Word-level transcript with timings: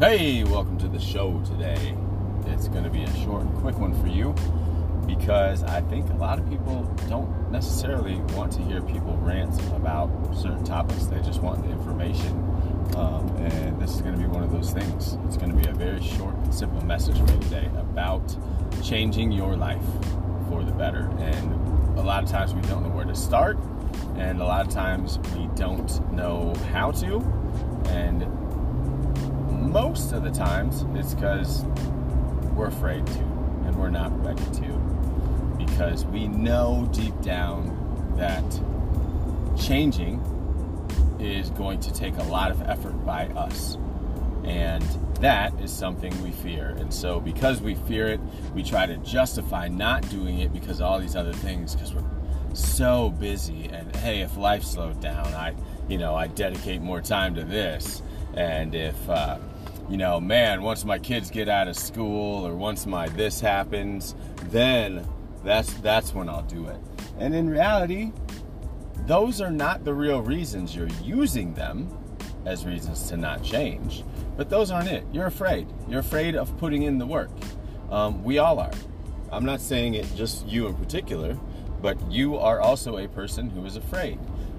Hey, 0.00 0.44
welcome 0.44 0.78
to 0.78 0.86
the 0.86 1.00
show 1.00 1.42
today. 1.44 1.92
It's 2.46 2.68
going 2.68 2.84
to 2.84 2.88
be 2.88 3.02
a 3.02 3.16
short 3.16 3.42
and 3.42 3.52
quick 3.56 3.76
one 3.80 4.00
for 4.00 4.06
you 4.06 4.32
because 5.08 5.64
I 5.64 5.80
think 5.80 6.08
a 6.10 6.14
lot 6.14 6.38
of 6.38 6.48
people 6.48 6.84
don't 7.08 7.50
necessarily 7.50 8.14
want 8.36 8.52
to 8.52 8.62
hear 8.62 8.80
people 8.80 9.16
rant 9.16 9.60
about 9.72 10.08
certain 10.36 10.62
topics. 10.62 11.06
They 11.06 11.20
just 11.22 11.42
want 11.42 11.64
the 11.64 11.70
information. 11.70 12.30
Um, 12.94 13.28
and 13.38 13.82
this 13.82 13.96
is 13.96 14.00
going 14.00 14.14
to 14.14 14.20
be 14.20 14.28
one 14.28 14.44
of 14.44 14.52
those 14.52 14.70
things. 14.70 15.18
It's 15.26 15.36
going 15.36 15.50
to 15.50 15.56
be 15.56 15.68
a 15.68 15.74
very 15.74 16.00
short 16.00 16.36
and 16.36 16.54
simple 16.54 16.80
message 16.84 17.18
for 17.18 17.32
you 17.32 17.40
today 17.40 17.68
about 17.76 18.36
changing 18.84 19.32
your 19.32 19.56
life 19.56 19.82
for 20.48 20.62
the 20.62 20.70
better. 20.70 21.10
And 21.18 21.98
a 21.98 22.02
lot 22.02 22.22
of 22.22 22.30
times 22.30 22.54
we 22.54 22.62
don't 22.62 22.84
know 22.84 22.90
where 22.90 23.04
to 23.04 23.16
start, 23.16 23.58
and 24.14 24.40
a 24.40 24.44
lot 24.44 24.64
of 24.64 24.72
times 24.72 25.18
we 25.34 25.48
don't 25.56 26.12
know 26.12 26.54
how 26.70 26.92
to. 26.92 27.16
And 27.88 28.47
most 29.98 30.12
of 30.12 30.22
the 30.22 30.30
times 30.30 30.84
it's 30.94 31.12
because 31.12 31.64
we're 32.54 32.68
afraid 32.68 33.04
to 33.04 33.18
and 33.66 33.76
we're 33.76 33.90
not 33.90 34.12
ready 34.24 34.44
to 34.54 34.68
because 35.58 36.04
we 36.04 36.28
know 36.28 36.88
deep 36.92 37.20
down 37.20 38.14
that 38.16 38.44
changing 39.60 40.20
is 41.18 41.50
going 41.50 41.80
to 41.80 41.92
take 41.92 42.16
a 42.16 42.22
lot 42.24 42.52
of 42.52 42.62
effort 42.62 42.92
by 43.04 43.26
us. 43.30 43.76
And 44.44 44.84
that 45.16 45.52
is 45.60 45.72
something 45.72 46.22
we 46.22 46.30
fear. 46.30 46.76
And 46.78 46.94
so 46.94 47.18
because 47.18 47.60
we 47.60 47.74
fear 47.74 48.06
it 48.06 48.20
we 48.54 48.62
try 48.62 48.86
to 48.86 48.98
justify 48.98 49.66
not 49.66 50.08
doing 50.10 50.38
it 50.38 50.52
because 50.52 50.80
all 50.80 51.00
these 51.00 51.16
other 51.16 51.32
things 51.32 51.74
because 51.74 51.92
we're 51.92 52.04
so 52.54 53.10
busy. 53.10 53.68
And 53.72 53.96
hey 53.96 54.20
if 54.20 54.36
life 54.36 54.62
slowed 54.62 55.00
down 55.00 55.26
i 55.34 55.56
you 55.88 55.98
know 55.98 56.14
i 56.14 56.28
dedicate 56.28 56.82
more 56.82 57.00
time 57.00 57.34
to 57.34 57.42
this. 57.42 58.00
And 58.34 58.76
if 58.76 59.10
uh, 59.10 59.38
you 59.88 59.96
know, 59.96 60.20
man, 60.20 60.62
once 60.62 60.84
my 60.84 60.98
kids 60.98 61.30
get 61.30 61.48
out 61.48 61.66
of 61.66 61.76
school 61.76 62.46
or 62.46 62.54
once 62.54 62.86
my 62.86 63.08
this 63.08 63.40
happens, 63.40 64.14
then 64.50 65.06
that's 65.42 65.72
that's 65.74 66.14
when 66.14 66.28
I'll 66.28 66.42
do 66.42 66.66
it. 66.66 66.78
And 67.18 67.34
in 67.34 67.48
reality, 67.48 68.12
those 69.06 69.40
are 69.40 69.50
not 69.50 69.84
the 69.84 69.94
real 69.94 70.20
reasons 70.20 70.76
you're 70.76 70.90
using 71.02 71.54
them 71.54 71.88
as 72.44 72.66
reasons 72.66 73.08
to 73.08 73.16
not 73.16 73.42
change. 73.42 74.04
But 74.36 74.50
those 74.50 74.70
aren't 74.70 74.88
it. 74.88 75.04
You're 75.12 75.26
afraid. 75.26 75.66
You're 75.88 76.00
afraid 76.00 76.36
of 76.36 76.56
putting 76.58 76.82
in 76.82 76.98
the 76.98 77.06
work. 77.06 77.30
Um, 77.90 78.22
we 78.22 78.38
all 78.38 78.58
are. 78.58 78.72
I'm 79.32 79.44
not 79.44 79.60
saying 79.60 79.94
it 79.94 80.06
just 80.14 80.46
you 80.46 80.66
in 80.66 80.74
particular, 80.74 81.38
but 81.80 81.98
you 82.10 82.36
are 82.36 82.60
also 82.60 82.98
a 82.98 83.08
person 83.08 83.50
who 83.50 83.64
is 83.64 83.76
afraid 83.76 84.18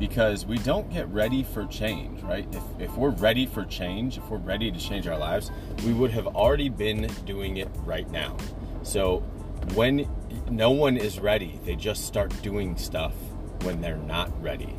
because 0.00 0.46
we 0.46 0.56
don't 0.58 0.90
get 0.90 1.06
ready 1.08 1.44
for 1.44 1.66
change, 1.66 2.22
right? 2.22 2.48
If, 2.52 2.62
if 2.80 2.96
we're 2.96 3.10
ready 3.10 3.44
for 3.44 3.66
change, 3.66 4.16
if 4.16 4.28
we're 4.30 4.38
ready 4.38 4.72
to 4.72 4.78
change 4.78 5.06
our 5.06 5.18
lives, 5.18 5.52
we 5.84 5.92
would 5.92 6.10
have 6.10 6.26
already 6.26 6.70
been 6.70 7.02
doing 7.26 7.58
it 7.58 7.68
right 7.84 8.10
now. 8.10 8.36
So 8.82 9.18
when 9.74 10.08
no 10.50 10.70
one 10.70 10.96
is 10.96 11.20
ready, 11.20 11.60
they 11.66 11.76
just 11.76 12.06
start 12.06 12.32
doing 12.40 12.78
stuff 12.78 13.12
when 13.60 13.82
they're 13.82 13.98
not 13.98 14.42
ready. 14.42 14.74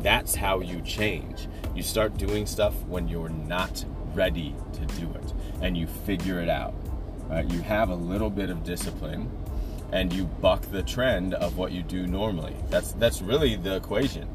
That's 0.00 0.34
how 0.34 0.60
you 0.60 0.82
change. 0.82 1.48
You 1.74 1.82
start 1.82 2.18
doing 2.18 2.44
stuff 2.44 2.74
when 2.84 3.08
you're 3.08 3.30
not 3.30 3.82
ready 4.12 4.54
to 4.74 4.86
do 5.00 5.10
it 5.14 5.32
and 5.62 5.74
you 5.74 5.86
figure 5.86 6.38
it 6.40 6.50
out. 6.50 6.74
Right? 7.28 7.50
You 7.50 7.62
have 7.62 7.88
a 7.88 7.94
little 7.94 8.30
bit 8.30 8.50
of 8.50 8.62
discipline 8.62 9.30
and 9.90 10.12
you 10.12 10.24
buck 10.24 10.60
the 10.70 10.82
trend 10.82 11.32
of 11.32 11.56
what 11.56 11.72
you 11.72 11.82
do 11.82 12.06
normally. 12.06 12.54
That's 12.68 12.92
that's 12.92 13.22
really 13.22 13.56
the 13.56 13.76
equation 13.76 14.28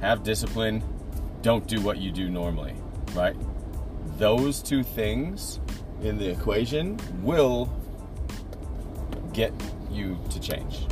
have 0.00 0.22
discipline, 0.22 0.82
don't 1.42 1.66
do 1.66 1.80
what 1.80 1.98
you 1.98 2.10
do 2.10 2.28
normally, 2.28 2.74
right? 3.14 3.36
Those 4.18 4.62
two 4.62 4.82
things 4.82 5.60
in 6.02 6.18
the 6.18 6.28
equation 6.28 6.98
will 7.22 7.72
get 9.32 9.52
you 9.90 10.18
to 10.30 10.40
change. 10.40 10.86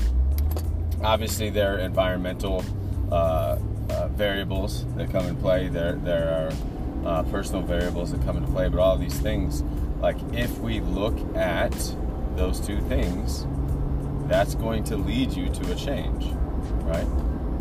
Obviously, 1.03 1.51
there 1.51 1.75
are 1.75 1.79
environmental 1.79 2.65
uh, 3.11 3.59
uh, 3.91 4.09
variables 4.09 4.85
that 4.97 5.11
come 5.11 5.27
in 5.27 5.37
play. 5.37 5.69
There, 5.69 5.95
there 5.95 6.53
are 7.05 7.09
uh, 7.09 7.23
personal 7.25 7.63
variables 7.63 8.11
that 8.13 8.23
come 8.23 8.37
into 8.37 8.51
play. 8.51 8.69
But 8.69 8.81
all 8.81 8.97
these 8.97 9.19
things, 9.19 9.63
like 10.01 10.17
if 10.33 10.59
we 10.59 10.81
look 10.81 11.17
at 11.37 11.73
those 12.37 12.61
two 12.61 12.81
things, 12.83 13.47
that's 14.29 14.55
going 14.55 14.85
to 14.85 14.97
lead 14.97 15.33
you 15.33 15.49
to 15.49 15.73
a 15.73 15.75
change, 15.75 16.27
right? 16.83 17.07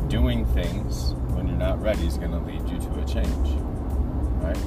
Doing 0.10 0.46
things 0.48 1.14
when 1.36 1.48
you're 1.50 1.58
not 1.58 1.82
ready 1.82 2.08
is 2.08 2.18
going 2.18 2.32
to 2.32 2.40
lead 2.40 2.68
you 2.70 2.80
to 2.80 3.00
a 3.00 3.06
change, 3.06 3.50
right? 4.42 4.58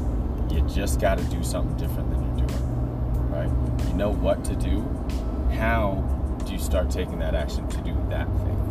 You 0.53 0.61
just 0.69 1.01
got 1.01 1.17
to 1.17 1.25
do 1.25 1.43
something 1.43 1.77
different 1.79 2.11
than 2.11 2.39
you're 2.39 2.47
doing, 2.47 3.31
right? 3.31 3.89
You 3.89 3.95
know 3.95 4.11
what 4.11 4.45
to 4.45 4.55
do. 4.55 4.83
How 5.57 5.95
do 6.45 6.53
you 6.53 6.59
start 6.59 6.91
taking 6.91 7.19
that 7.21 7.35
action 7.35 7.67
to 7.69 7.77
do 7.79 7.95
that 8.11 8.27
thing? 8.27 8.70